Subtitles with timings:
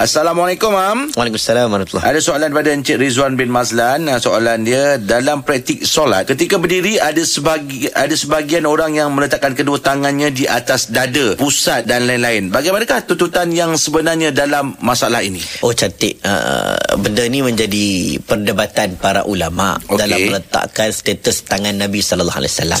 [0.00, 1.12] Assalamualaikum, Mam.
[1.12, 4.08] Waalaikumsalam warahmatullahi Ada soalan daripada Encik Rizwan bin Mazlan.
[4.16, 9.76] Soalan dia, dalam praktik solat, ketika berdiri ada sebagi, ada sebahagian orang yang meletakkan kedua
[9.76, 12.48] tangannya di atas dada, pusat dan lain-lain.
[12.48, 15.44] Bagaimanakah tuntutan yang sebenarnya dalam masalah ini?
[15.60, 20.00] Oh cantik uh, Benda ni menjadi Perdebatan para ulama Okey.
[20.00, 22.78] Dalam meletakkan status tangan Nabi Sallallahu Alaihi Wasallam.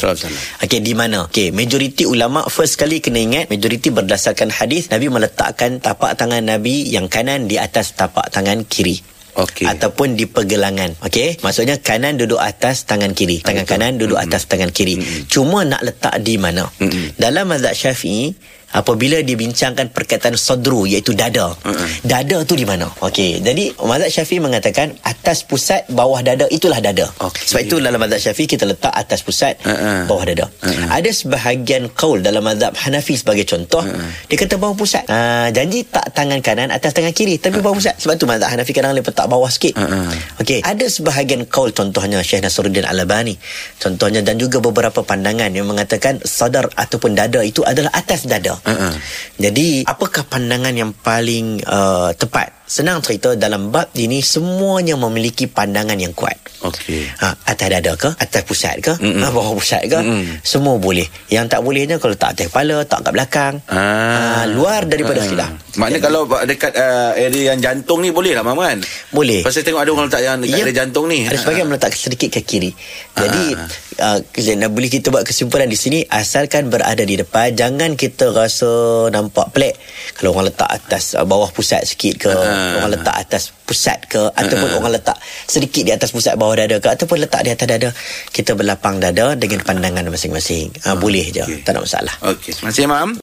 [0.64, 1.28] Okey di mana?
[1.28, 6.88] Okey majoriti ulama First kali kena ingat Majoriti berdasarkan hadis Nabi meletakkan tapak tangan Nabi
[6.88, 8.96] Yang kanan di atas tapak tangan kiri.
[9.30, 9.62] Okey.
[9.62, 11.38] Ataupun di pergelangan Okey?
[11.38, 14.98] Maksudnya kanan duduk atas tangan kiri Tangan kanan duduk atas tangan kiri.
[15.30, 16.66] Cuma nak letak di mana?
[16.82, 17.14] Mm-mm.
[17.14, 18.34] Dalam mazhab syafi'i
[18.70, 21.50] Apabila dibincangkan perkataan sadru iaitu dada.
[22.06, 22.86] Dada tu di mana?
[23.02, 23.42] Okey.
[23.42, 27.10] Jadi mazhab Syafi'i mengatakan atas pusat bawah dada itulah dada.
[27.18, 27.50] Okey.
[27.50, 30.06] Sebab itu dalam mazhab Syafi'i kita letak atas pusat Uh-uh.
[30.06, 30.46] bawah dada.
[30.62, 30.86] Uh-uh.
[30.86, 33.82] Ada sebahagian kaul dalam mazhab Hanafi sebagai contoh
[34.30, 35.02] dia kata bawah pusat.
[35.10, 37.98] Ah janji tak tangan kanan atas tangan kiri tapi bawah pusat.
[37.98, 39.74] Sebab tu mazhab Hanafi kadang letak bawah sikit.
[39.74, 40.14] Uh-uh.
[40.38, 43.34] Okey, ada sebahagian kaul contohnya Syekh Nasruddin Al-Albani.
[43.82, 48.59] Contohnya dan juga beberapa pandangan yang mengatakan sadar ataupun dada itu adalah atas dada.
[48.66, 48.94] Uh-uh.
[49.40, 52.59] Jadi, apakah pandangan yang paling uh, tepat?
[52.70, 56.38] Senang cerita dalam bab ini semuanya memiliki pandangan yang kuat.
[56.62, 57.02] Okey.
[57.18, 58.14] Ha, atas dada ke?
[58.14, 58.94] Atas pusat ke?
[58.94, 59.26] Mm-mm.
[59.26, 59.98] Ha, bawah pusat ke?
[59.98, 60.38] Mm-mm.
[60.46, 61.02] Semua boleh.
[61.26, 63.54] Yang tak bolehnya kalau tak atas kepala, tak kat belakang.
[63.66, 64.46] Ah.
[64.46, 65.26] Ha, luar daripada Ah.
[65.26, 65.50] khilaf.
[65.82, 68.78] Maknanya kalau dekat uh, area yang jantung ni boleh lah, Mam kan?
[69.10, 69.42] Boleh.
[69.42, 70.62] Pasal tengok ada orang letak yang dekat Ya.
[70.62, 71.26] area jantung ni.
[71.26, 72.70] Ada sebagian meletak sedikit ke kiri.
[73.18, 73.44] Jadi
[73.98, 74.22] Ah.
[74.22, 78.70] uh, nak boleh kita buat kesimpulan di sini asalkan berada di depan jangan kita rasa
[79.10, 79.74] nampak pelik
[80.14, 82.59] kalau orang letak atas uh, bawah pusat sikit ke Ah.
[82.80, 85.16] Orang letak atas pusat ke ataupun orang letak
[85.46, 87.90] sedikit di atas pusat bawah dada ke ataupun letak di atas dada
[88.30, 90.70] kita berlapang dada dengan pandangan masing-masing.
[90.84, 91.62] Uh, boleh je okey.
[91.62, 92.14] tak ada masalah.
[92.22, 92.50] Okey.
[92.54, 93.10] Terima kasih, Mam.